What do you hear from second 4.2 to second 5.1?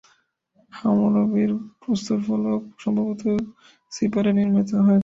নির্মিত হয়েছিল।